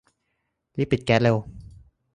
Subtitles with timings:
[0.77, 1.37] รีบปิดแก๊สเร็ว!